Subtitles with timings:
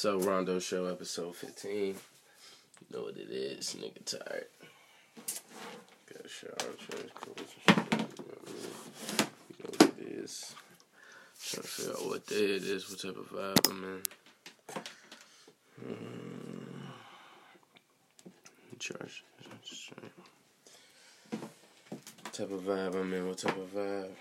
[0.00, 1.96] So Rondo Show episode fifteen.
[1.96, 4.46] You know what it is, nigga tired.
[6.06, 8.06] Got a shower, change clothes and shit.
[9.48, 10.54] You know what it is.
[11.44, 14.02] Trying to figure out what day it is, what type of vibe I'm in.
[15.82, 16.86] Hmm.
[18.78, 19.24] Charge.
[21.32, 24.14] What type of vibe I'm in, what type of vibe.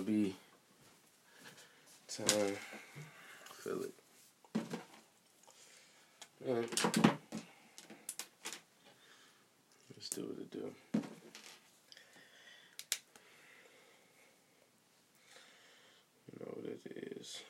[0.00, 0.34] gonna be
[2.08, 2.56] time.
[3.62, 3.94] fill it.
[9.94, 10.70] Let's do what it do.
[16.26, 16.80] You know what it
[17.18, 17.42] is.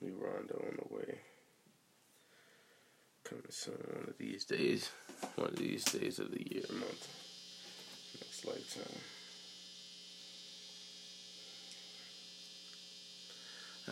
[0.00, 1.18] New Rondo on the way.
[3.24, 4.90] Coming soon one of these days
[5.36, 7.08] one of these days of the year, month,
[8.20, 9.00] next lifetime.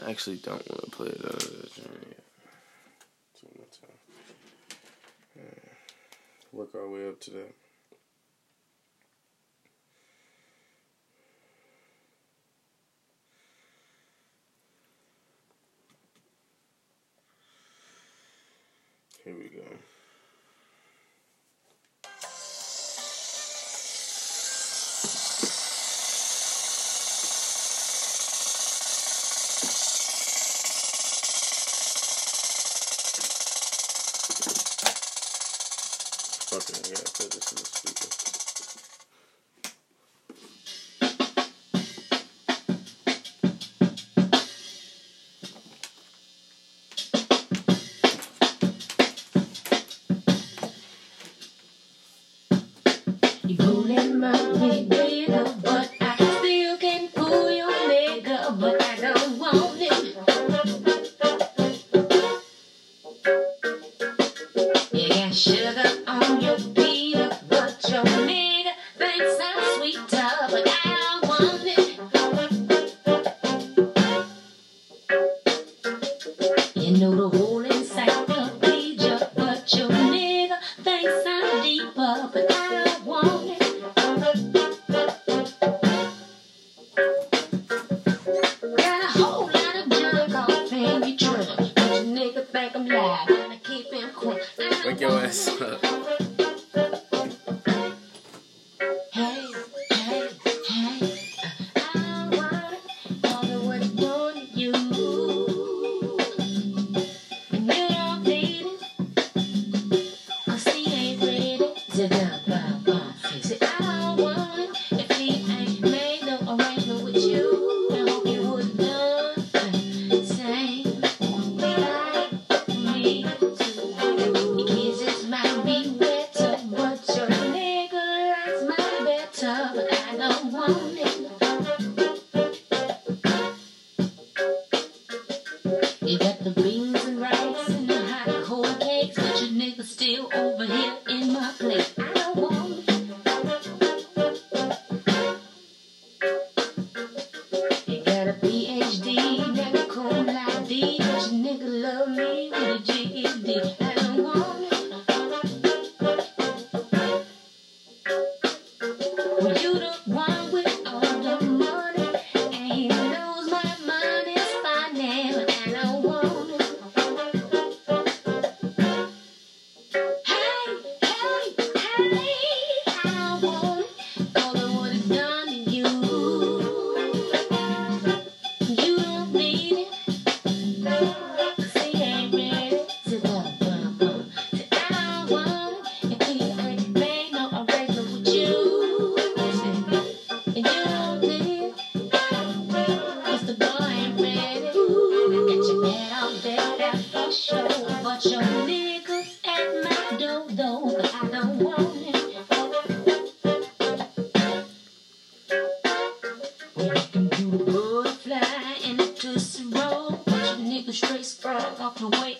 [0.03, 2.25] I actually don't want to play it out of the journey yet.
[3.41, 3.99] Too much time.
[5.37, 5.73] Right.
[6.53, 7.55] Work our way up to that.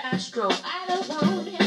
[0.05, 0.49] Astro.
[0.51, 1.64] I don't want him.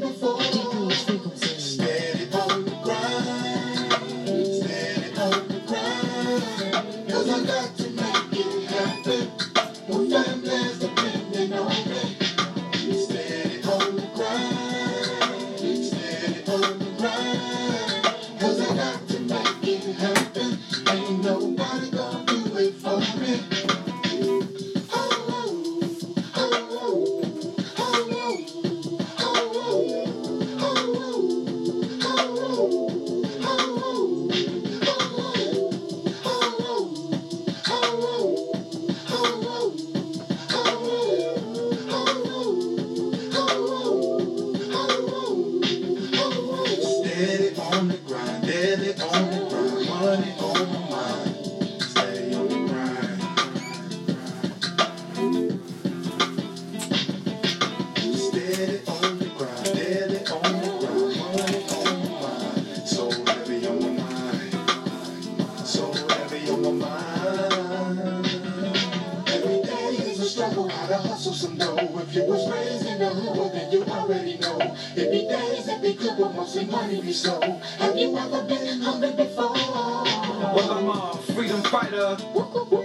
[0.00, 0.29] Before?
[74.10, 74.58] Already know.
[74.96, 75.70] It be days
[76.18, 77.40] but mostly money be slow.
[77.78, 79.54] Have you ever been hungry before?
[79.54, 82.16] Well, I'm a freedom fighter,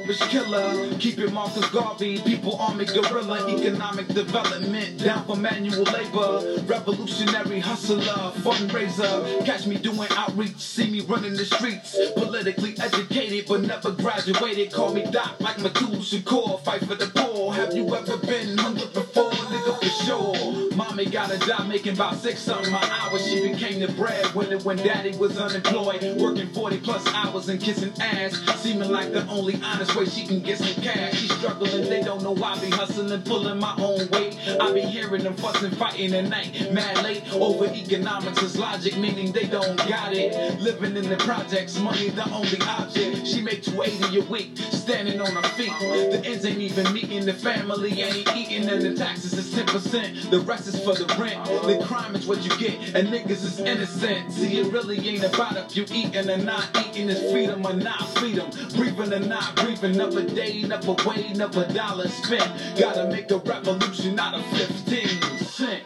[0.08, 0.96] rich killer.
[1.00, 8.04] Keep it Marcus Garvey, people army guerrilla, economic development, down for manual labor, revolutionary hustler,
[8.44, 9.44] fundraiser.
[9.46, 14.72] Catch me doing outreach, see me running the streets, politically educated but never graduated.
[14.72, 17.52] Call me Doc like Mutulu Shakur, fight for the poor.
[17.52, 20.76] Have you ever been hungry before, nigga, for sure?
[20.96, 23.20] Mommy got a job making about six something an hour.
[23.20, 28.42] She became the breadwinner when daddy was unemployed, working 40 plus hours and kissing ass.
[28.62, 31.18] Seeming like the only honest way she can get some cash.
[31.18, 32.54] She struggling, they don't know why.
[32.54, 34.40] I be hustling, pulling my own weight.
[34.62, 39.34] I be hearing them fussing, fighting at night, mad late over economics is logic, meaning
[39.34, 40.62] they don't got it.
[40.62, 43.28] Living in the projects, money the only object.
[43.28, 45.74] She make 280 a week, standing on her feet.
[45.80, 50.30] The ends ain't even meeting, the family ain't eating, and the taxes is 10%.
[50.30, 51.44] The rest is for the rent.
[51.46, 54.32] The crime is what you get, and niggas is innocent.
[54.32, 58.08] See, it really ain't about if you eating or not eating, it's freedom or not
[58.20, 58.50] freedom.
[58.76, 62.52] Breathing or not breathing, never day, never way, never dollar spent.
[62.78, 65.08] Gotta make a revolution out of 15
[65.40, 65.84] cent.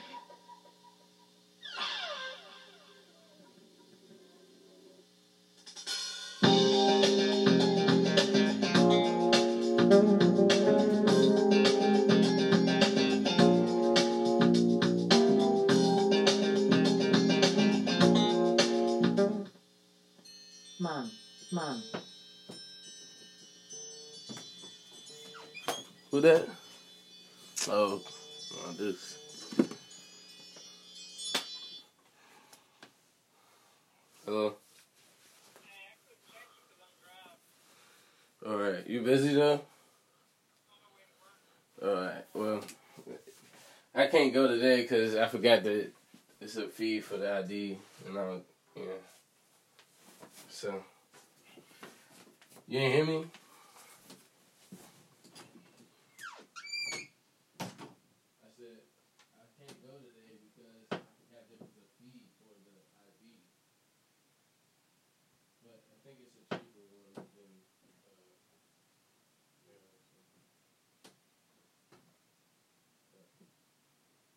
[26.19, 26.49] Who that?
[27.69, 28.01] Oh,
[28.53, 29.17] oh this.
[34.25, 34.55] Hello.
[38.45, 39.61] All right, you busy though?
[41.81, 42.25] All right.
[42.33, 42.65] Well,
[43.95, 45.89] I can't go today because I forgot that
[46.41, 48.41] it's a fee for the ID, and I, know.
[50.49, 50.83] So,
[52.67, 53.25] you ain't hear me?
[57.59, 58.81] I said
[59.35, 63.39] I can't go today because I forgot there was a fee for the ID.
[65.63, 67.51] But I think it's a cheaper one than
[68.03, 68.19] uh
[69.63, 70.09] yeah, so.
[73.11, 73.27] But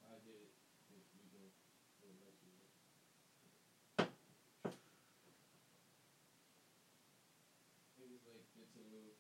[0.07, 0.55] I get it
[0.91, 1.51] if we go
[1.99, 2.63] for the next year.
[7.83, 9.13] I think it's like fifteen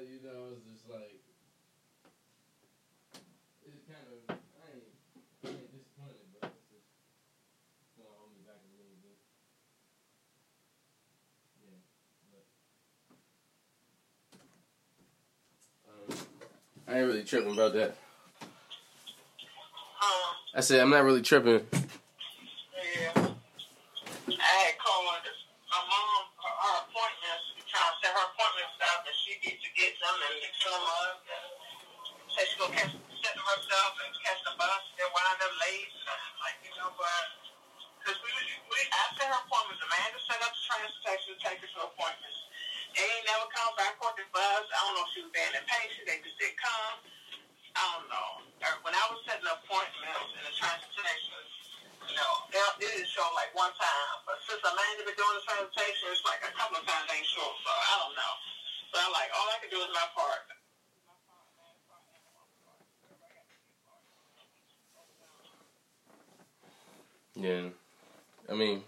[0.00, 1.12] But you know, it's just like
[3.68, 4.88] it's kind of I ain't,
[5.44, 6.88] I ain't disappointed, but it's just
[8.00, 9.20] gonna hold me back a little bit.
[11.60, 11.84] Yeah,
[12.32, 12.48] but
[15.84, 16.16] um,
[16.88, 17.92] I ain't really tripping about that.
[18.40, 21.60] Um, I said I'm not really tripping.
[21.60, 23.20] yeah.
[23.20, 28.24] I had called one of the- my mom, her, her appointments, trying to set her
[28.32, 28.80] appointments
[29.30, 31.22] and she needs to get them and mix them up.
[31.22, 31.46] And
[32.34, 34.82] said she gonna catch, set herself and catch the bus.
[34.98, 35.90] They wind up late.
[36.42, 37.26] Like, you know what?
[38.02, 38.30] Because we,
[38.74, 42.38] we, after her appointments, Amanda set up the transportation to take us to appointments.
[42.96, 44.64] They ain't never come back on the bus.
[44.66, 46.04] I don't know if she was being impatient.
[46.10, 46.94] They just didn't come.
[47.78, 48.30] I don't know.
[48.66, 51.38] Er, when I was setting appointments in the transportation,
[52.10, 54.16] you know, they, they didn't show like one time.
[54.26, 57.30] But since Amanda been doing the transportation, it's like a couple of times they ain't
[57.30, 57.46] show.
[57.46, 58.34] So I don't know.
[58.92, 60.42] But I'm like, all I can do is my part.
[67.36, 67.68] Yeah,
[68.50, 68.82] I mean,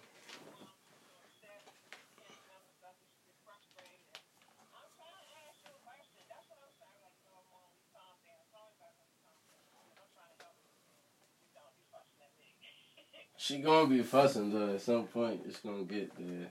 [13.38, 14.75] she gonna be fussing though.
[14.75, 16.49] At some point, it's gonna get there.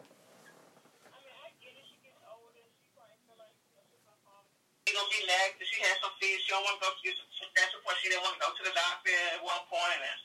[5.02, 5.66] Gonna be next.
[5.66, 6.46] She had some fees.
[6.46, 6.94] She don't want to go.
[6.94, 7.98] That's the point.
[8.06, 9.98] She didn't want to go to the doctor at one point.
[9.98, 10.20] And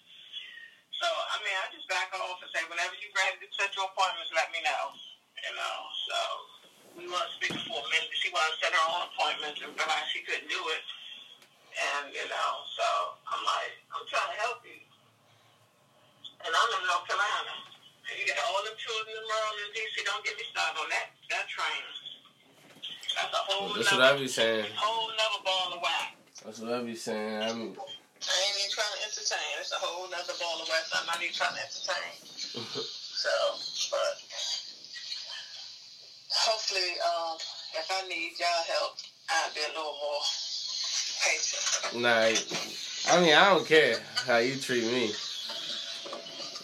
[0.93, 3.89] so, I mean, I just back off and say, whenever you're ready to set your
[3.89, 4.93] appointments, let me know.
[5.41, 5.77] You know.
[6.05, 6.19] So
[6.93, 8.13] we want to speak for a minute.
[8.21, 10.85] She wanted to set her own appointments and realized she couldn't do it.
[11.77, 12.87] And you know, so
[13.33, 14.81] I'm like, I'm trying to help you.
[16.45, 17.55] And I'm in North Carolina.
[18.07, 20.05] And you got all the children in Maryland and DC.
[20.05, 22.06] Don't get me started on that that train.
[23.17, 24.67] That's a whole That's what I be saying.
[24.77, 26.43] whole nother ball of wax.
[26.45, 27.43] That's what I be saying.
[27.43, 29.49] I mean, I ain't even trying to entertain.
[29.61, 30.93] It's a whole nother ball of wax.
[30.95, 32.85] I'm not even trying to entertain.
[33.17, 33.31] So,
[33.91, 34.23] but
[36.31, 37.37] hopefully, um,
[37.75, 38.99] if I need y'all help,
[39.31, 40.21] I'll be a little more
[41.25, 42.03] patient.
[42.03, 43.17] nah.
[43.17, 43.97] I mean, I don't care
[44.27, 45.11] how you treat me.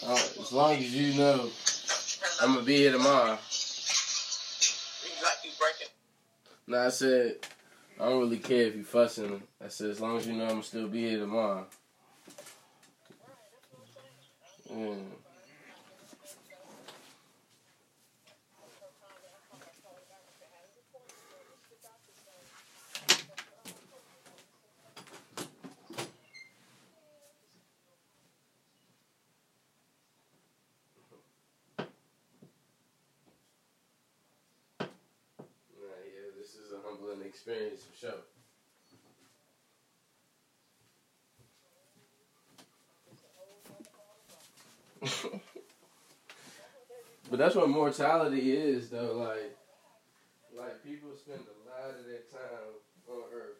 [0.05, 1.49] Uh, as long as you know
[2.41, 3.37] I'm gonna be here tomorrow.
[5.03, 5.82] You like you breaking.
[6.65, 7.35] Nah, I said
[7.99, 9.43] I don't really care if you fussing.
[9.63, 11.67] I said as long as you know I'm gonna still be here tomorrow.
[14.69, 14.95] Yeah.
[37.43, 38.23] Experience for sure.
[47.29, 49.17] but that's what mortality is, though.
[49.19, 49.57] Like,
[50.55, 52.79] like people spend a lot of their time
[53.11, 53.59] on Earth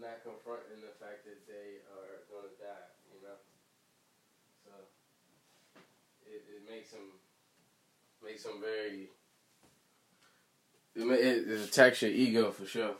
[0.00, 2.90] not confronting the fact that they are gonna die.
[3.14, 3.38] You know,
[4.66, 4.72] so
[6.26, 7.06] it, it makes them
[8.18, 9.10] makes them very
[10.94, 12.94] it, it, it attacks your ego for sure.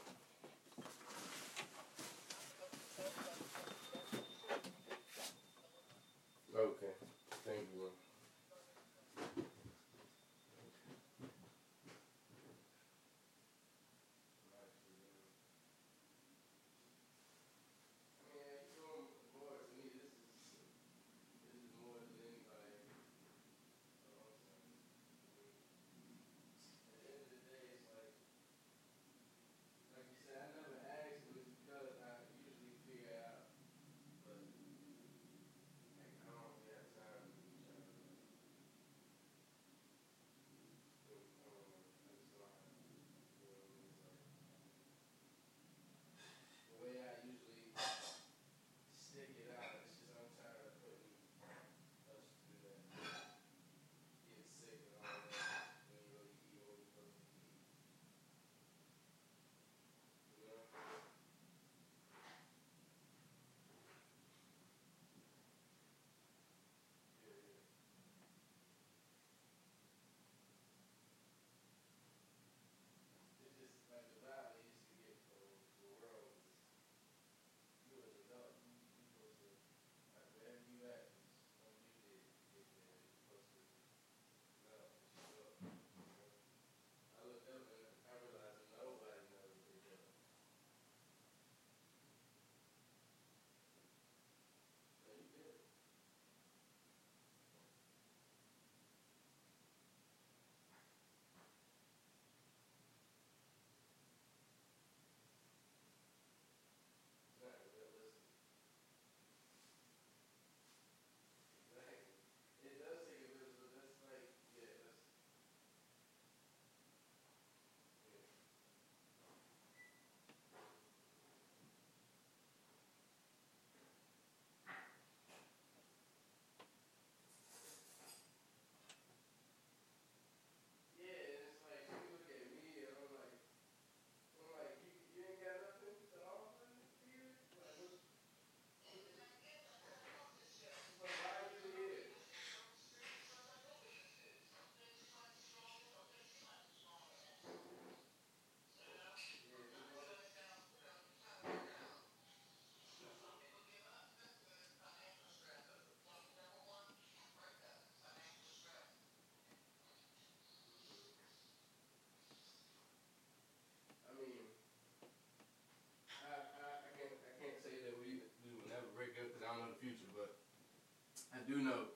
[171.50, 171.90] do know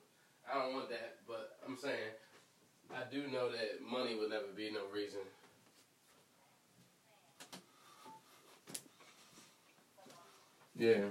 [0.51, 2.11] I don't want that, but I'm saying
[2.91, 5.21] I do know that money would never be no reason.
[10.77, 11.07] Yeah.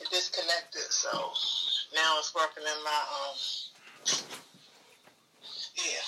[0.00, 1.08] It disconnected, so
[1.94, 3.36] now it's working in my um.
[5.80, 6.04] Yeah,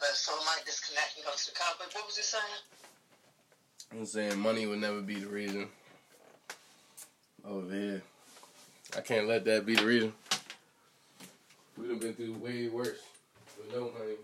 [0.00, 1.78] but so my might disconnect and to the.
[1.78, 2.95] But what was it saying?
[3.92, 5.68] I'm saying money would never be the reason.
[7.44, 8.02] Over here.
[8.96, 10.12] I can't let that be the reason.
[11.76, 12.98] We'd have been through way worse
[13.58, 14.16] with no money.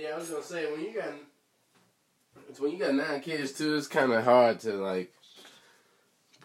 [0.00, 1.12] Yeah, I was gonna say when you got
[2.56, 5.12] when you got nine kids too, it's kind of hard to like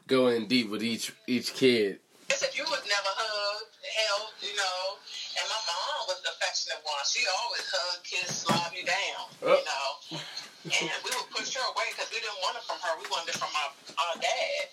[0.08, 2.04] go in deep with each each kid.
[2.30, 5.00] I said you would never hug, help, you know.
[5.40, 7.00] And my mom was the affectionate one.
[7.08, 9.56] She always hugged, kissed, slob you down, oh.
[9.56, 10.20] you know.
[10.76, 12.92] and we would push her away because we didn't want it from her.
[13.00, 14.68] We wanted it from our, our dad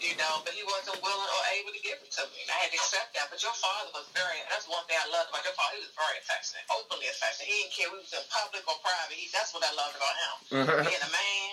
[0.00, 2.44] you know, but he wasn't willing or able to give it to me.
[2.44, 3.28] And I had to accept that.
[3.28, 5.76] But your father was very, that's one thing I loved about your father.
[5.76, 7.48] He was very affectionate, openly affectionate.
[7.48, 9.16] He didn't care if we was in public or private.
[9.16, 10.36] He, that's what I loved about him.
[10.90, 11.52] Being a man,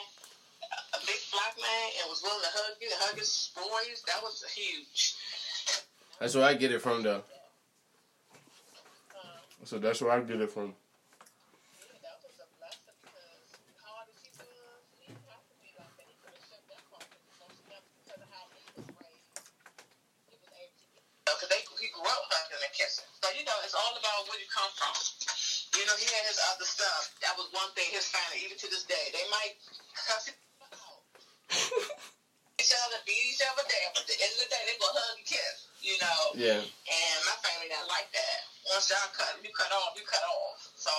[0.95, 4.41] a big black man, and was willing to hug you, hug his boys, that was
[4.51, 5.19] huge.
[6.19, 7.21] That's where I get it from, though.
[9.67, 10.71] So that's where I get it from.
[10.71, 13.51] Yeah, that was a blessing because
[13.83, 14.47] hard as he was,
[14.95, 16.07] he didn't have to be like that.
[16.07, 19.43] He could have shut that part because you know, because of how he was raised,
[20.31, 20.99] he was able to.
[21.03, 23.11] Because they he grew up hugging and kissing.
[23.19, 23.43] So you
[24.17, 24.93] know, where you come from.
[25.77, 27.13] You know, he had his other stuff.
[27.21, 27.85] That was one thing.
[27.93, 29.53] His family, even to this day, they might
[29.93, 31.05] cuss each other out,
[32.61, 33.89] each other, beat each other down.
[33.93, 35.57] But at the end of the day, they gonna hug and kiss.
[35.85, 36.21] You know.
[36.33, 36.61] Yeah.
[36.65, 38.39] And my family not like that.
[38.73, 40.59] Once y'all cut, you cut off, you cut off.
[40.75, 40.91] So,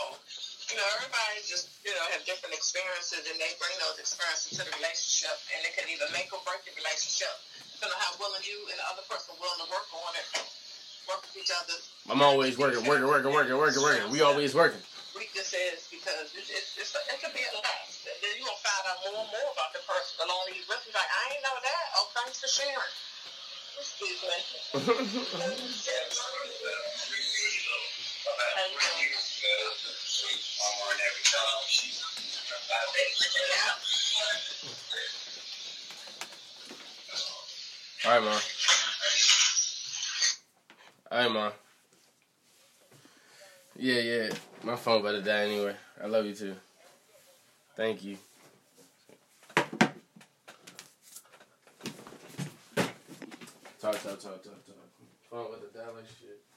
[0.72, 4.64] you know, everybody just, you know, have different experiences and they bring those experiences to
[4.64, 7.28] the relationship and it can either make or break the relationship.
[7.76, 10.26] Depending on how willing you and the other person willing to work on it.
[11.08, 11.72] Work with each other.
[12.12, 14.12] I'm always working, working, working, working, working, working.
[14.12, 14.80] We always working.
[15.16, 17.64] Weaknesses because it's, it's, it's, it could be a lot.
[18.20, 20.20] Then you're going to find out more and more about the person.
[20.20, 21.84] The longer he's with you, like, I ain't know that.
[21.96, 22.92] Oh, thanks for sharing.
[23.80, 24.36] Excuse me.
[38.04, 38.38] All right, ma.
[41.10, 41.50] All right, ma.
[43.76, 44.28] Yeah, yeah.
[44.62, 45.74] My phone about to die anyway.
[46.02, 46.54] I love you too.
[47.76, 48.18] Thank you.
[53.80, 54.76] Talk, talk, talk, talk, talk.
[55.30, 56.47] Phone about to die like shit.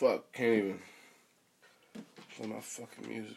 [0.00, 0.78] Fuck, can't even.
[2.34, 3.36] Play my fucking music,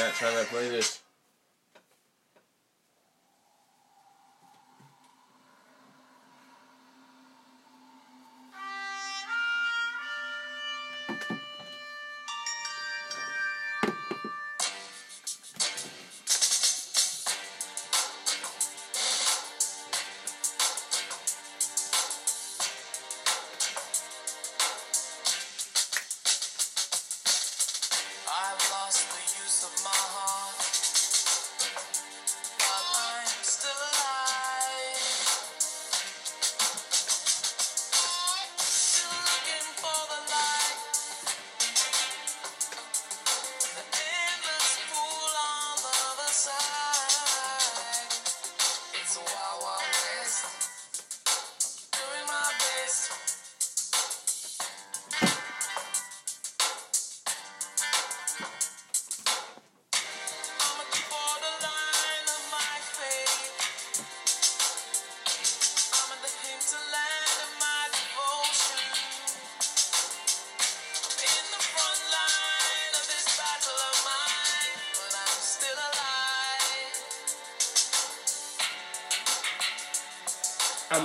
[0.00, 0.99] that time I play this.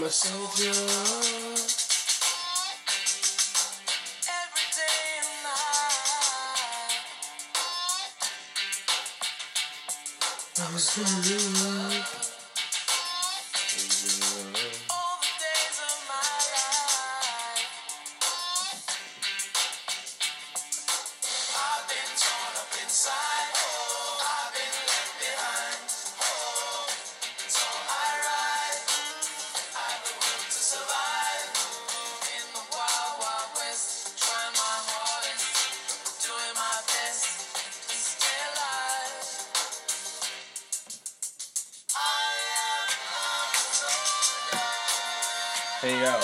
[0.05, 0.11] o
[0.55, 1.14] de
[45.81, 46.23] Hang out.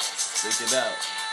[0.00, 1.23] Stick it out.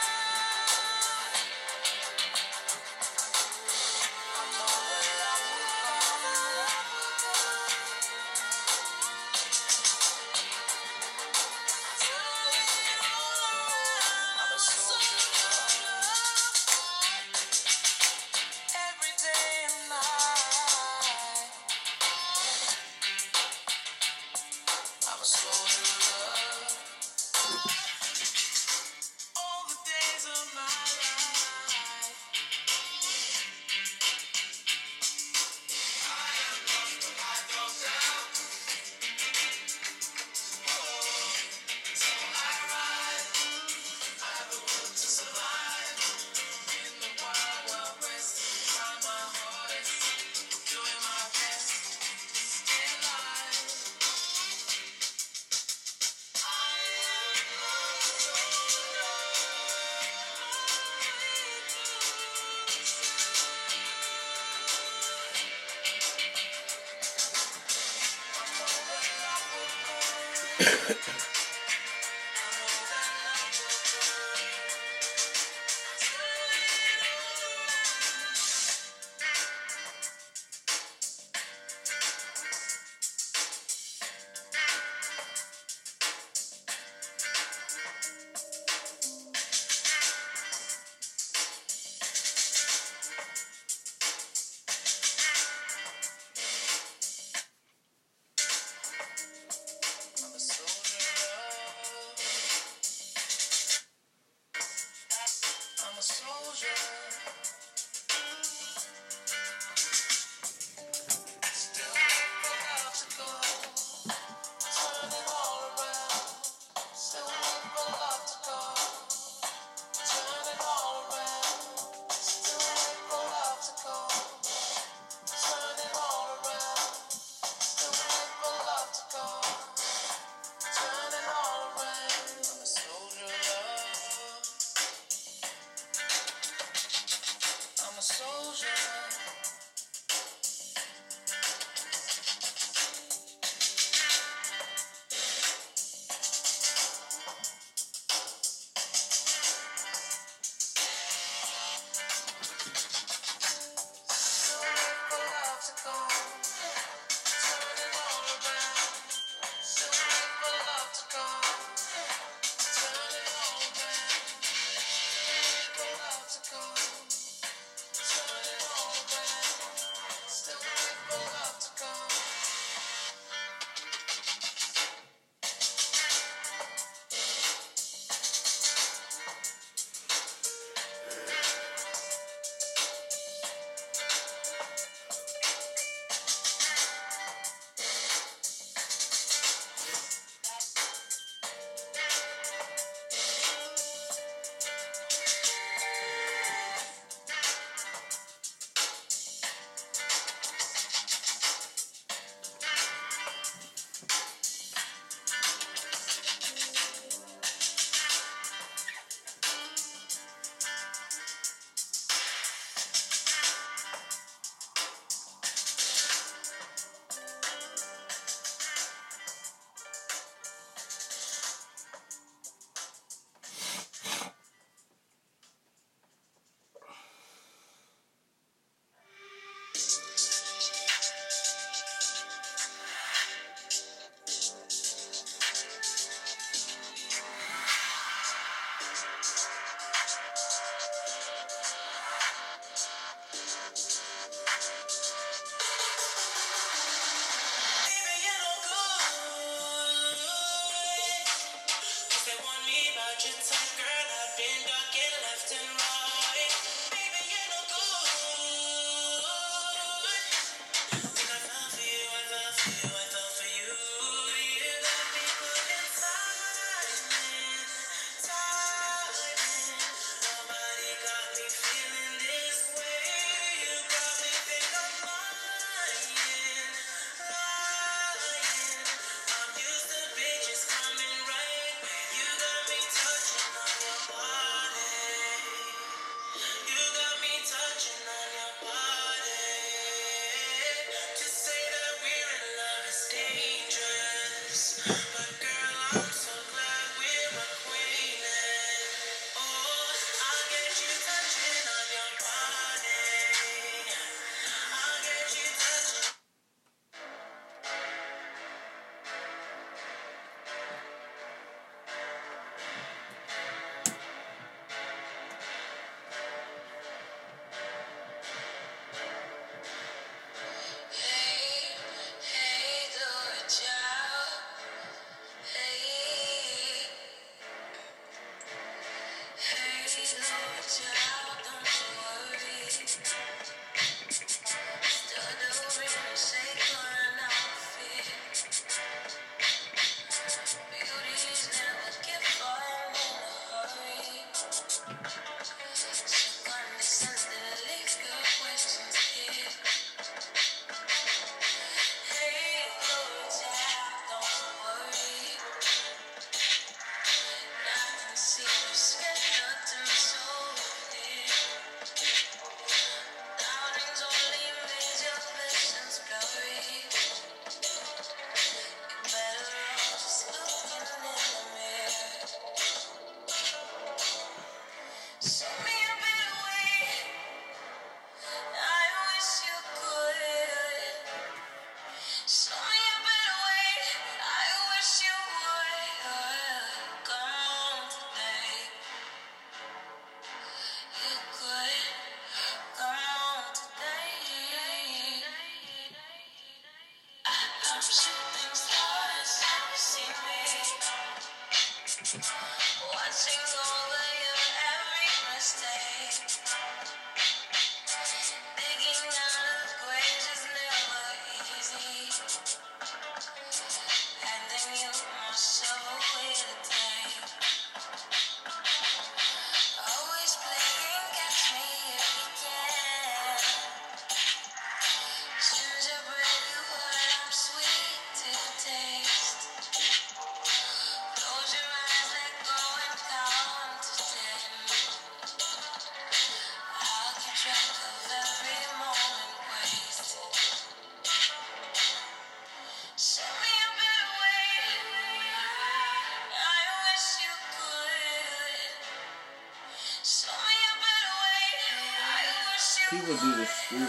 [453.01, 453.87] people do this stupid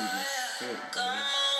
[0.58, 1.51] shit, man.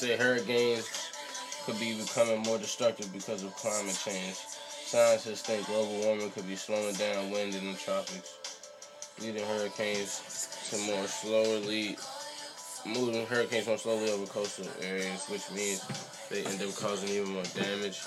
[0.00, 0.88] Say hurricanes
[1.66, 4.34] could be becoming more destructive because of climate change.
[4.86, 8.32] Scientists think global warming could be slowing down wind in the tropics,
[9.20, 11.98] leading hurricanes to more slowly
[12.86, 15.84] moving hurricanes more slowly over coastal areas, which means
[16.30, 18.00] they end up causing even more damage.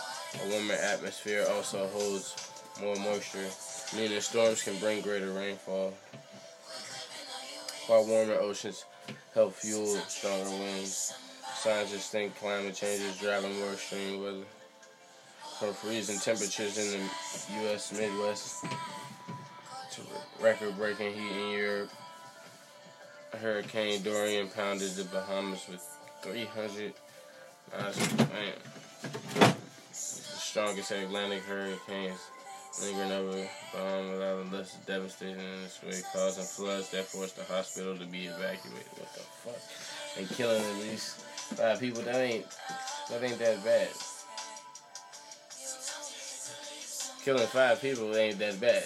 [0.43, 2.35] A warmer atmosphere also holds
[2.81, 3.47] more moisture,
[3.95, 5.93] meaning storms can bring greater rainfall.
[7.85, 8.83] While warmer oceans
[9.35, 11.13] help fuel stronger winds,
[11.63, 14.43] scientists think climate change is driving more extreme weather.
[15.59, 17.93] From freezing temperatures in the U.S.
[17.93, 18.65] Midwest
[19.91, 20.01] to
[20.41, 21.89] record-breaking heat in Europe,
[23.39, 25.81] Hurricane Dorian pounded the Bahamas with
[26.21, 26.93] 300
[27.71, 28.27] miles per.
[29.89, 32.19] It's the strongest Atlantic hurricanes
[32.81, 37.95] lingering over Bahamas Island, thus devastating in this way, causing floods that forced the hospital
[37.95, 38.91] to be evacuated.
[38.97, 39.61] What the fuck?
[40.17, 41.23] And killing at least
[41.55, 42.01] five people.
[42.01, 42.45] That ain't
[43.09, 43.89] that ain't that bad.
[47.23, 48.83] Killing five people ain't that bad.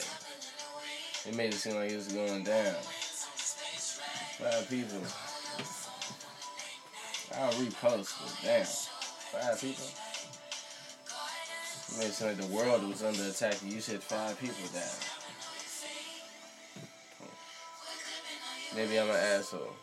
[1.28, 2.76] It made it seem like it was going down.
[4.40, 5.02] Five people.
[7.36, 8.66] I'll repost, but damn.
[8.66, 9.86] Five people?
[11.90, 14.56] It made it seem like the world was under attack and you said five people
[14.74, 14.84] down.
[18.76, 19.74] Maybe I'm an asshole.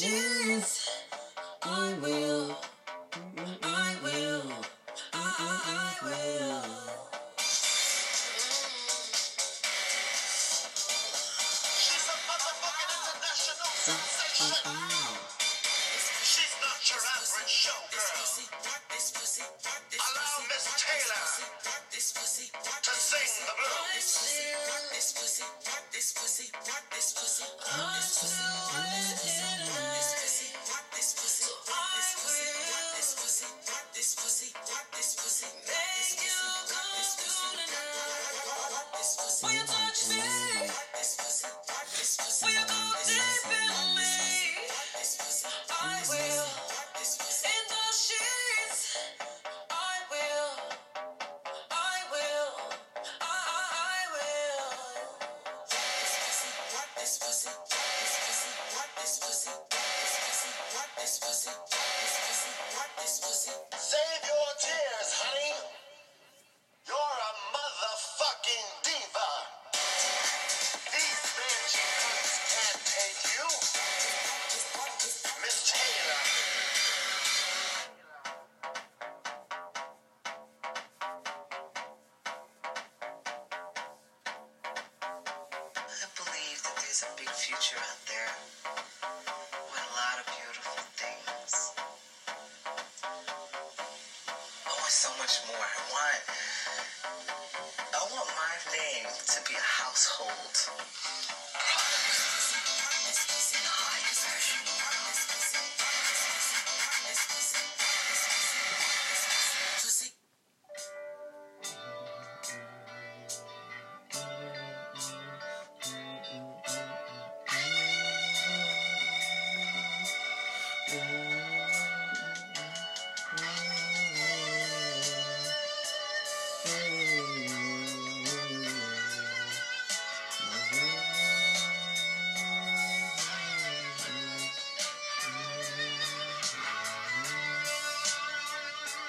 [0.00, 0.79] She's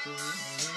[0.03, 0.70] Mm-hmm.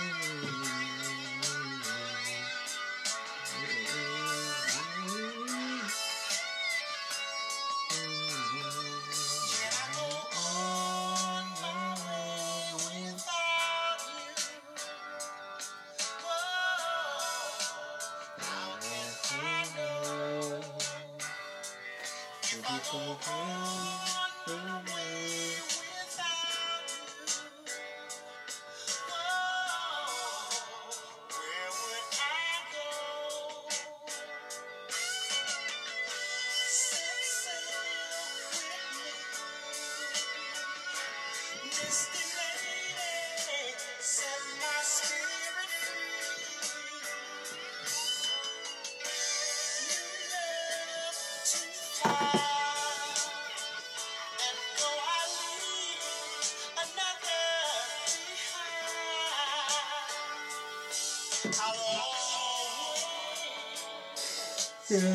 [64.94, 65.10] Alright,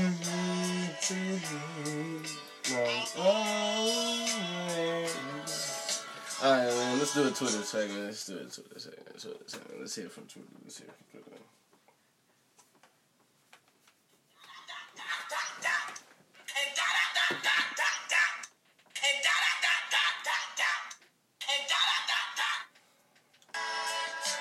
[6.43, 8.05] man, let's do a Twitter segment.
[8.07, 9.21] Let's do a Twitter segment.
[9.21, 9.79] Twitter segment.
[9.79, 10.47] Let's hear it from Twitter.
[10.65, 11.43] Let's hear from Twitter.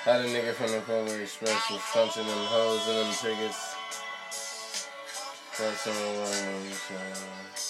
[0.03, 3.68] Had a nigga from the Polar Express was punching them hoes in them tickets.
[5.59, 7.68] That's some of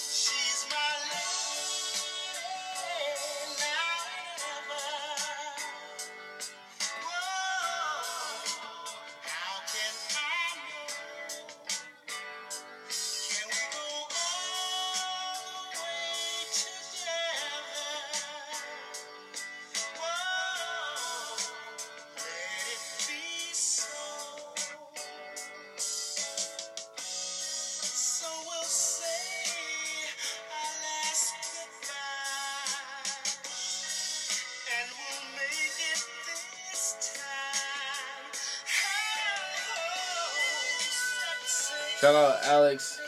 [42.70, 43.00] Alex,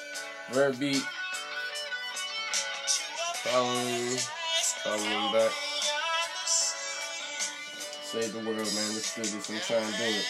[0.50, 1.06] Verbeat.
[3.44, 4.18] Follow him,
[4.82, 5.52] follow him back.
[8.02, 8.66] Save the world, man.
[8.66, 9.50] Let's do this.
[9.50, 10.26] I'm trying to do it.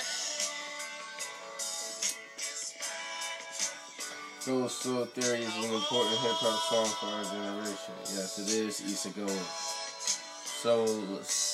[4.45, 7.95] Ghost Soul Theory is an important hip hop song for our generation.
[8.01, 8.81] Yes, it is.
[8.83, 9.31] Issa Gold.
[10.61, 11.52] Soulless.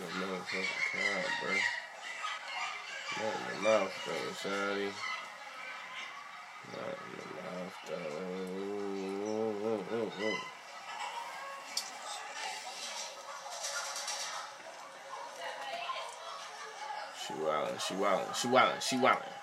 [0.00, 1.52] A motherfucking crowd, bro.
[3.18, 4.88] Not in the mouth, though, shawty.
[6.72, 8.40] Not in the mouth, though.
[17.26, 19.39] She wildin', she wildin', she wildin', she wildin'.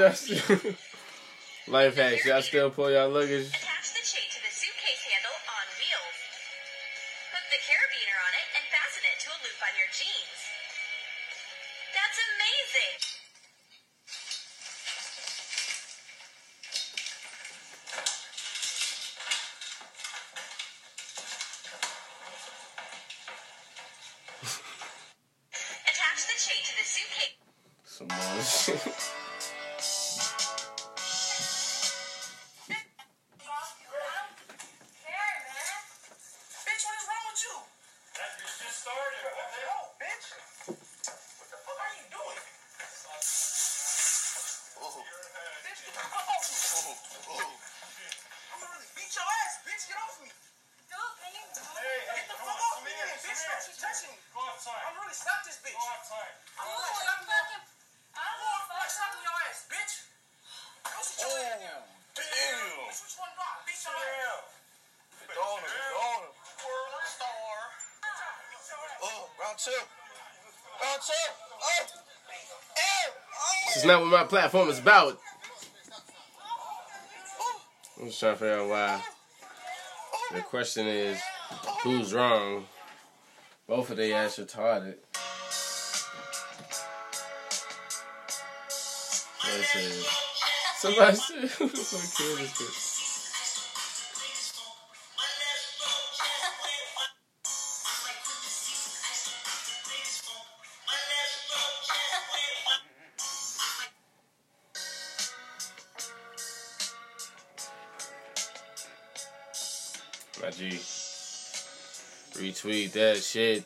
[0.00, 0.76] Said Justin.
[1.68, 2.24] Life hacks.
[2.24, 3.48] Y'all still pull y'all luggage?
[3.52, 6.16] Attach the chain to the suitcase handle on wheels.
[7.36, 10.40] Put the carabiner on it and fasten it to a loop on your jeans.
[11.92, 12.96] That's amazing!
[25.92, 27.36] Attach the chain to the suitcase.
[27.84, 28.08] Some
[73.90, 75.18] not what my platform is about.
[78.00, 79.02] I'm just trying to figure out why.
[80.32, 81.20] The question is,
[81.82, 82.66] who's wrong?
[83.66, 84.94] Both of they ass retarded.
[89.44, 90.06] That's it.
[90.76, 92.89] Somebody said, who's gonna kill
[112.90, 113.64] Retweet that shit.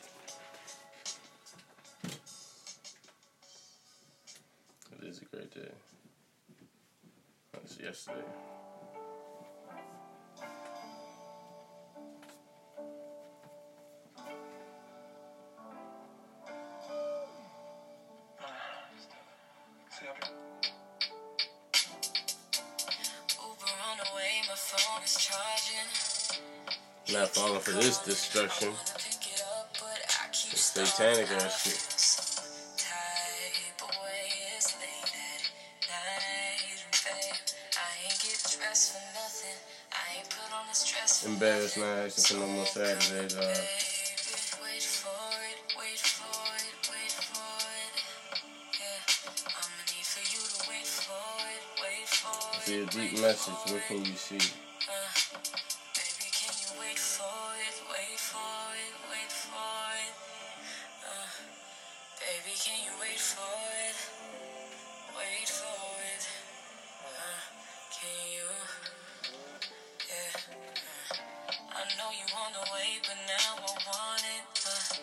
[4.91, 5.69] It is a great day.
[7.53, 8.17] That's yesterday.
[23.39, 24.03] Uber on the
[24.47, 26.15] my phone is charging.
[27.13, 28.73] Not falling for this destruction.
[30.95, 31.79] Satanic ass shit.
[41.27, 43.35] Embarrassed not asking for no more Saturdays.
[43.35, 43.55] Uh,
[52.61, 53.53] see a deep message.
[53.67, 54.35] What can you see?
[54.35, 54.41] Uh,
[55.95, 57.25] baby, can you wait for
[57.67, 57.83] it?
[57.91, 60.34] Wait for it, wait for it.
[62.25, 63.53] Baby, can you wait for
[63.85, 63.97] it?
[65.13, 66.25] Wait for it.
[67.05, 67.37] Uh,
[67.93, 68.49] can you?
[70.09, 70.33] Yeah.
[71.13, 74.41] Uh, I know you on the way, but now I want it.
[74.57, 75.01] But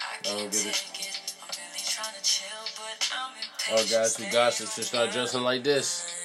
[0.00, 1.12] I can't take it.
[1.12, 1.34] it.
[1.44, 3.76] I'm really trying to chill, but I'm.
[3.76, 4.76] Oh, guys, we got this.
[4.76, 6.15] Just not dressing like this.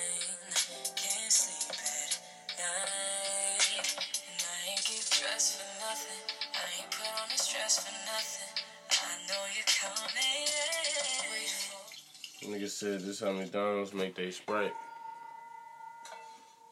[12.82, 14.74] Said this how McDonald's make they Sprite.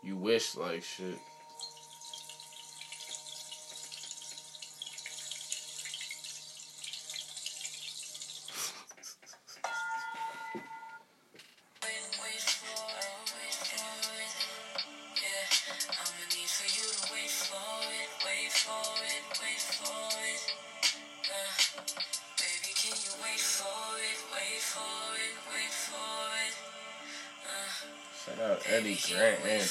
[0.02, 1.20] You wish like shit.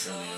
[0.07, 0.38] And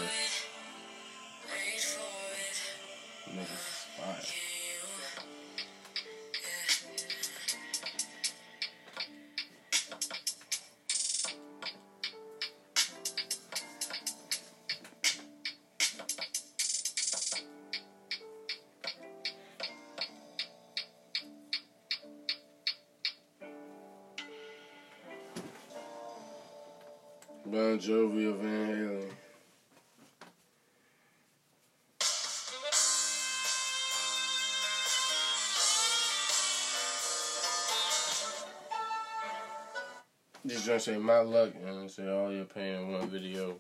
[40.70, 43.56] This joint say my luck and say all your pain in one video.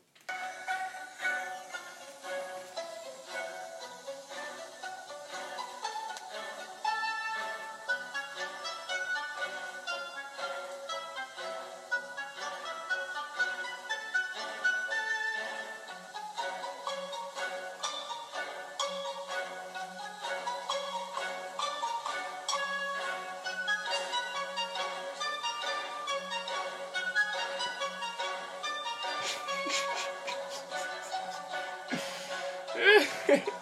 [33.30, 33.40] Yeah.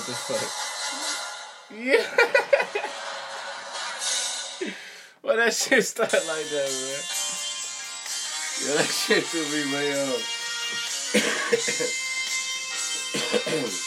[0.00, 0.48] Yeah, what the fuck?
[1.76, 2.06] Yeah.
[5.20, 7.02] Why that shit start like that, man?
[8.62, 9.88] Yeah, that shit threw me way
[13.68, 13.86] off.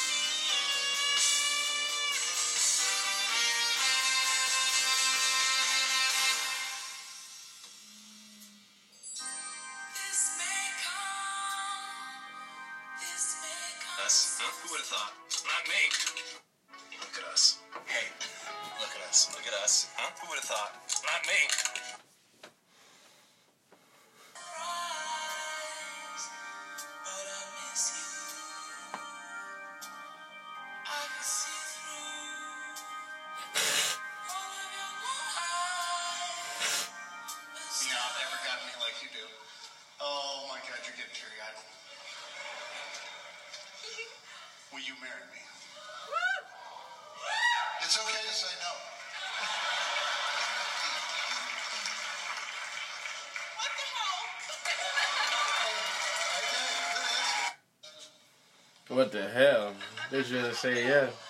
[59.13, 59.73] The hell?
[60.09, 60.99] They should say yeah.
[61.01, 61.22] drinks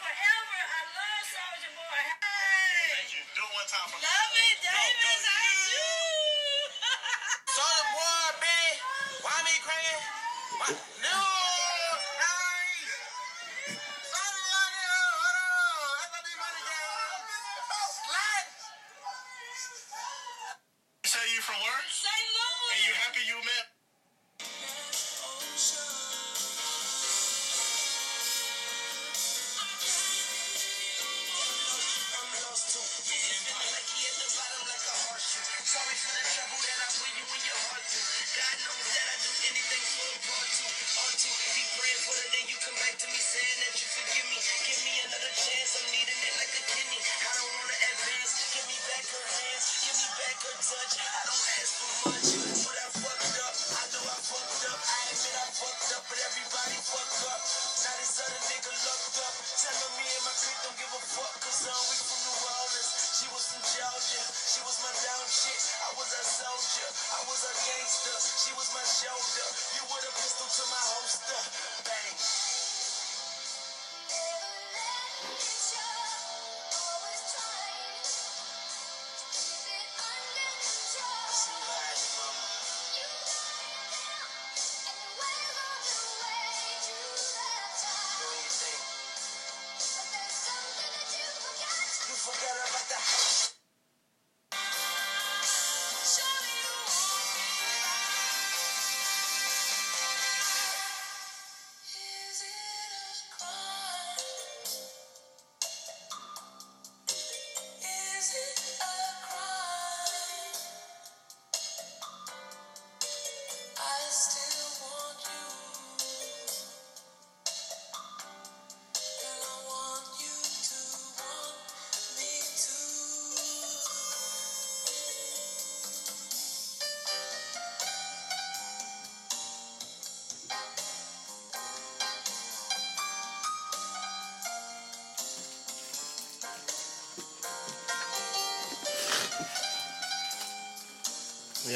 [0.00, 0.58] forever.
[0.60, 2.00] I love Soldier Boy.
[2.20, 3.00] Hey.
[3.00, 3.22] Thank you.
[3.36, 4.15] Do it one time for me.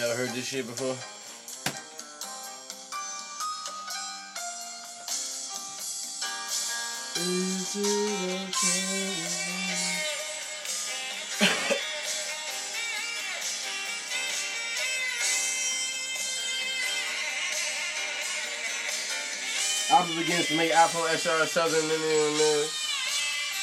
[0.00, 0.96] Y'all heard this shit before?
[7.20, 7.84] Is it
[19.90, 20.16] okay?
[20.16, 21.88] Begins to make iPhone XR Southern in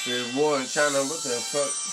[0.05, 0.99] the War in China.
[0.99, 1.86] What the fuck?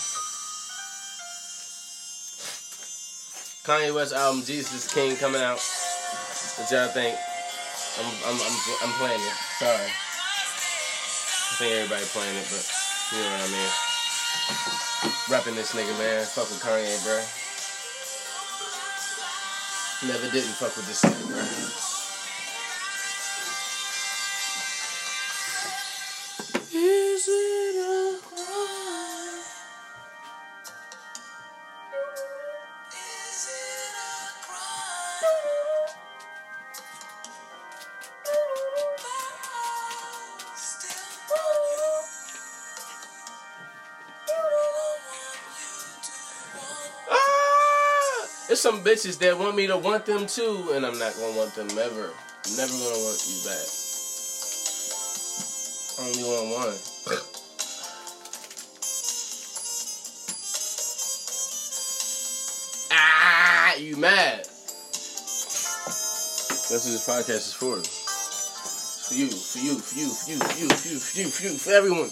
[3.64, 5.56] Kanye West album Jesus King coming out.
[5.56, 7.16] What y'all think?
[7.96, 9.36] I'm I'm I'm, I'm playing it.
[9.56, 9.88] Sorry.
[11.48, 12.60] I think everybody playing it, but
[13.16, 13.72] you know what I mean.
[15.30, 16.26] Rapping this nigga, man.
[16.26, 17.16] Fuck with Kanye, bro.
[20.12, 21.93] Never didn't fuck with this nigga, bro.
[48.64, 51.68] some bitches that want me to want them too, and I'm not gonna want them
[51.68, 52.14] ever.
[52.46, 53.68] I'm never gonna want you back.
[56.00, 56.72] I only want one.
[62.90, 64.48] ah, you mad?
[66.64, 67.76] That's what this podcast is for.
[67.80, 71.28] It's for you, for you, for you, for you, for you, for you, for you,
[71.28, 72.08] for you, for everyone,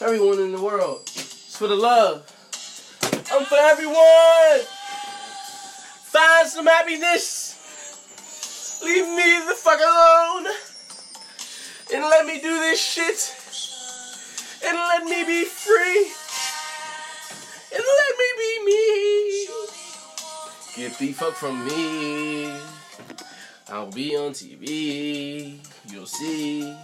[0.00, 1.02] everyone in the world.
[1.14, 2.26] It's for the love.
[3.30, 4.66] I'm for everyone
[6.48, 7.58] some happiness.
[8.82, 10.46] Leave me the fuck alone.
[11.94, 13.34] And let me do this shit.
[14.66, 16.10] And let me be free.
[17.74, 19.48] And let me be me.
[20.76, 22.52] Get the fuck from me.
[23.68, 25.58] I'll be on TV.
[25.90, 26.74] You'll see.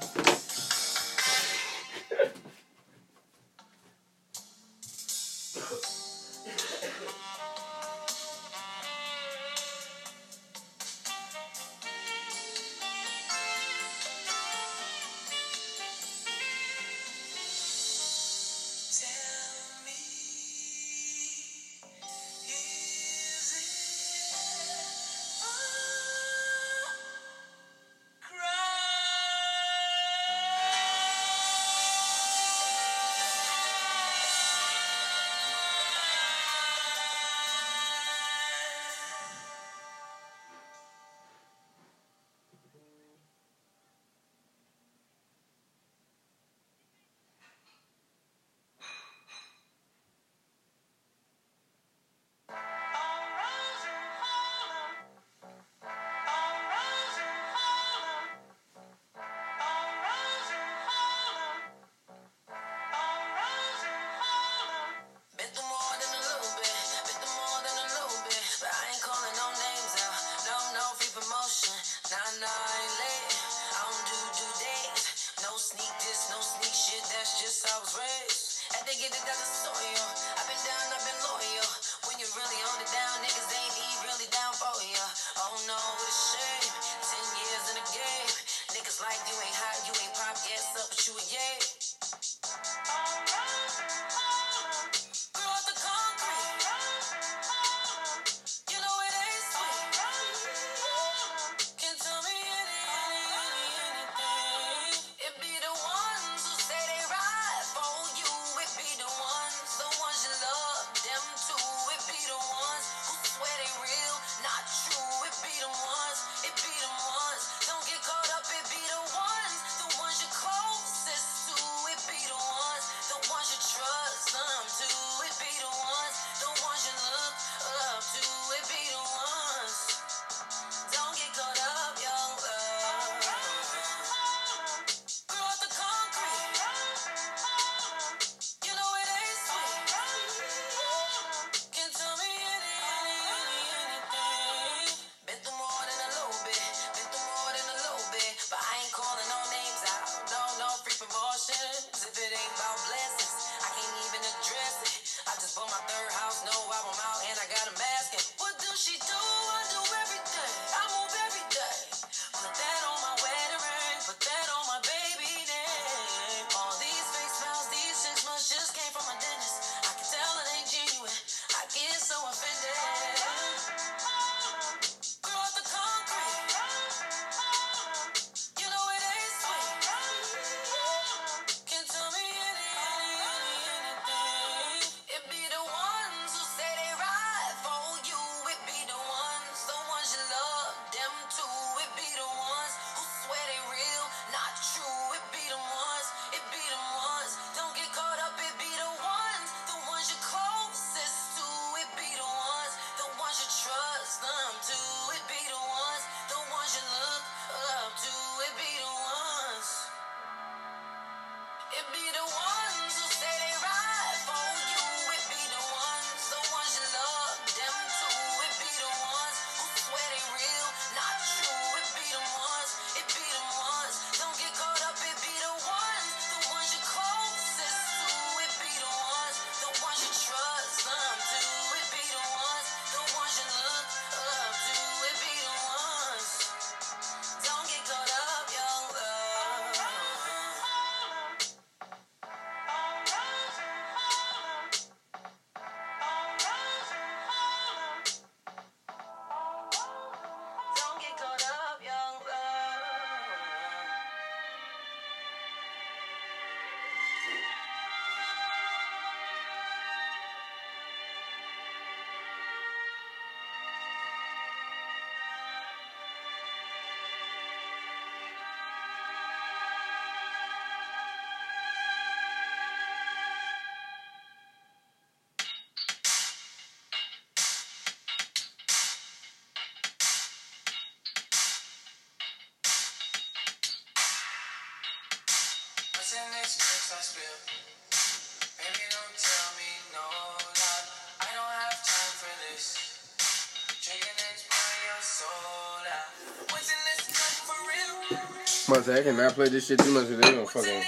[298.89, 300.83] Say, I cannot play this shit too much because they gonna fucking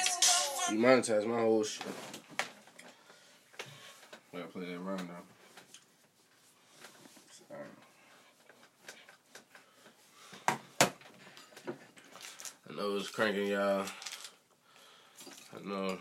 [0.70, 1.86] demonetize my whole shit.
[4.32, 5.14] Gotta play that round now.
[7.48, 7.60] Sorry.
[12.70, 13.84] I know it's cranking y'all.
[15.62, 15.98] I know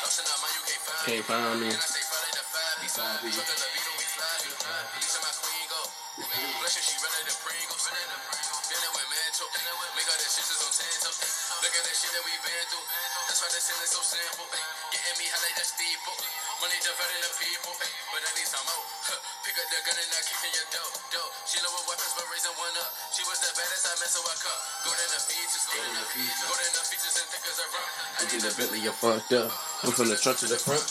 [1.07, 1.71] Can't find me.
[28.97, 29.66] Fucked up.
[29.83, 30.81] I'm from the trunk to the front.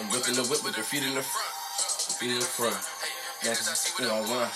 [0.00, 2.16] I'm whipping the whip with the feet in the front.
[2.16, 2.76] Feet in the front.
[3.44, 4.52] That's what I want.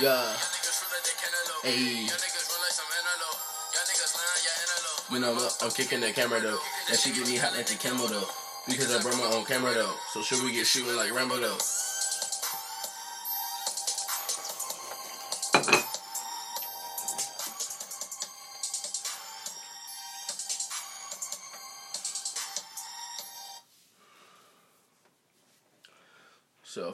[0.00, 0.34] Yeah.
[1.62, 2.08] Hey.
[5.10, 6.58] When I'm up, I'm kicking the camera though.
[6.88, 8.26] That shit get me hot like the camel though.
[8.66, 9.94] Because I brought my own camera though.
[10.12, 11.58] So should we get shooting like Rambo though?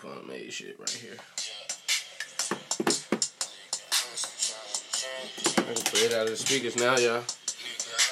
[0.09, 1.17] Cell phone made shit right here.
[5.59, 7.25] I can play it out of the speakers now, y'all.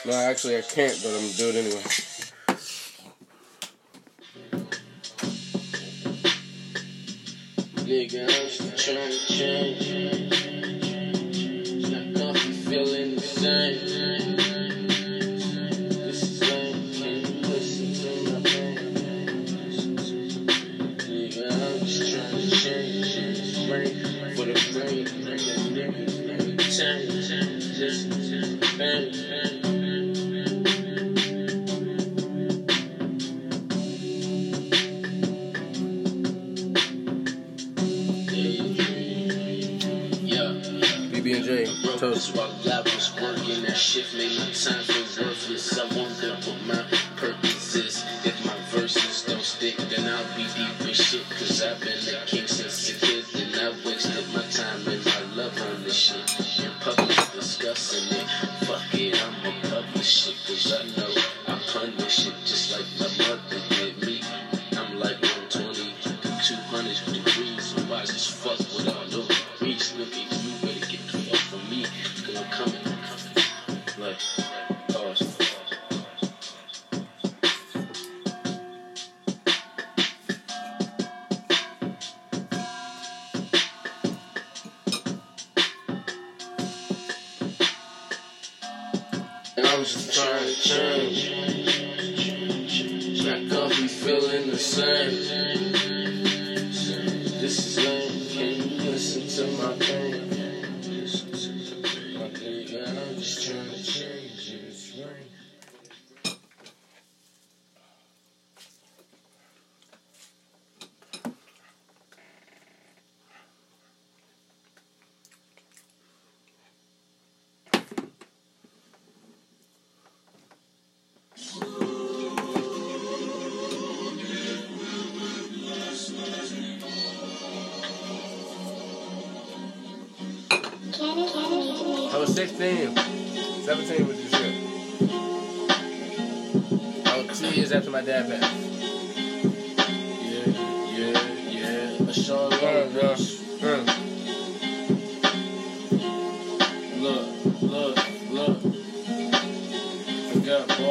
[0.04, 1.82] No, actually I can't, but I'm gonna do it anyway.
[7.86, 8.22] Nigga,
[8.60, 9.86] I'm trying to change.
[11.88, 14.15] Like coffee feeling the same.
[44.34, 44.85] That shift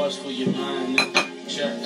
[0.06, 0.98] bars for your mind.
[1.48, 1.82] Check.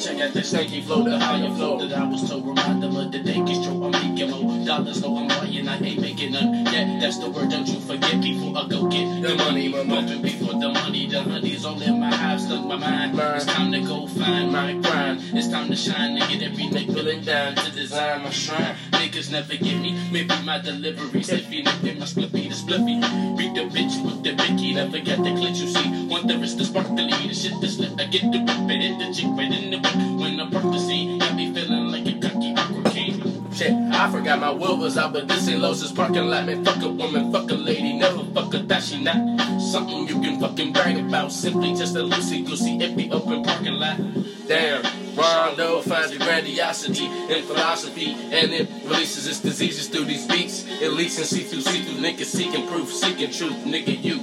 [0.00, 2.46] Check out that stanky flow, the higher flow that I was told.
[2.46, 5.00] Remind them of the day, get stroke, I'm making more dollars.
[5.00, 6.66] though I'm buying, I ain't making none.
[6.66, 8.20] Yeah, that's the word, don't you forget.
[8.20, 11.06] Before I go get the money, my moving before the money.
[11.06, 13.18] The honey's all in my hive, stuck my mind.
[13.18, 15.20] It's time to go find my grind.
[15.32, 18.74] It's time to shine and get every nickel and dime to design my shrine.
[18.98, 22.98] Niggas never get me, maybe my delivery slippy, nigga, my spliffy, the spliffy.
[23.38, 26.06] Beat the bitch with the Vicky, never get the clit, you see.
[26.08, 27.92] Wonder is the sparkly, the shit that's lit.
[28.00, 29.94] I get the whip and the chick right in the whip.
[30.20, 31.77] When I park the scene, got me feeling
[33.98, 36.46] I forgot my will was out, but this ain't Losa's parking lot.
[36.46, 39.60] Man, fuck a woman, fuck a lady, never fuck a that she not.
[39.60, 41.32] Something you can fucking brag about.
[41.32, 43.96] Simply just a loosey goosey, iffy open parking lot.
[44.46, 44.84] Damn,
[45.16, 50.64] Rondo finds the grandiosity in philosophy, and it releases its diseases through these beats.
[50.80, 53.64] It leaks and see through, see through niggas seeking proof, seeking truth.
[53.64, 54.20] Nigga, you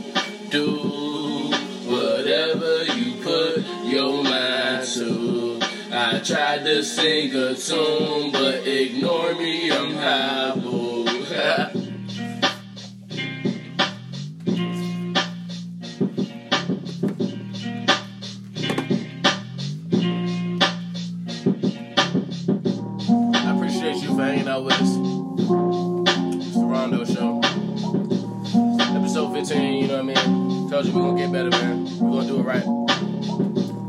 [0.49, 1.51] do
[1.91, 5.24] whatever you put your mind to.
[5.97, 10.51] I tried to sing a tune, but ignore me, I'm high.
[23.45, 24.81] I appreciate you for hanging out with us.
[24.81, 27.39] It's the Rondo Show.
[28.97, 30.69] Episode 15, you know what I mean?
[30.69, 31.85] Told you we're gonna get better, man.
[31.99, 32.84] We're gonna do it right.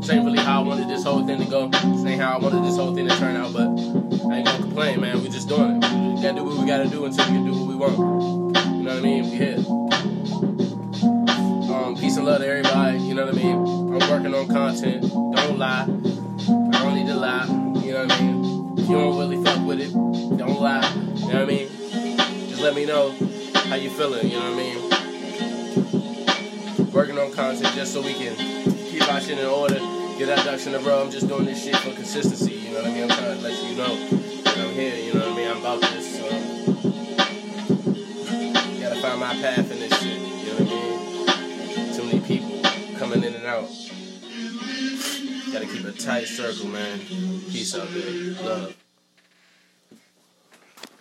[0.07, 1.67] This ain't really how I wanted this whole thing to go.
[1.67, 4.59] This ain't how I wanted this whole thing to turn out, but I ain't gonna
[4.59, 5.21] complain, man.
[5.21, 6.15] We just doing it.
[6.15, 7.97] We gotta do what we gotta do until we can do what we want.
[7.97, 9.29] You know what I mean?
[9.29, 9.57] We here.
[11.75, 12.99] Um, peace and love to everybody.
[12.99, 13.57] You know what I mean?
[13.57, 15.01] I'm working on content.
[15.01, 15.83] Don't lie.
[15.83, 17.45] I don't need to lie.
[17.83, 18.77] You know what I mean?
[18.77, 20.89] If you don't really fuck with it, don't lie.
[21.15, 21.67] You know what I mean?
[22.47, 24.25] Just let me know how you feeling.
[24.29, 24.63] You know what I
[26.77, 26.93] mean?
[26.93, 28.76] Working on content just so we can
[29.23, 29.79] shit in order,
[30.17, 31.01] get our ducks in a row.
[31.01, 32.53] I'm just doing this shit for consistency.
[32.53, 33.03] You know what I mean?
[33.03, 33.95] I'm trying to let you know
[34.43, 34.95] that I'm here.
[34.95, 35.47] You know what I mean?
[35.49, 36.17] I'm about this.
[36.17, 36.23] So
[38.81, 40.19] gotta find my path in this shit.
[40.19, 41.93] You know what I mean?
[41.95, 42.61] Too many people
[42.97, 43.69] coming in and out.
[45.53, 46.99] Gotta keep a tight circle, man.
[47.49, 48.11] Peace out there.
[48.45, 48.75] Love.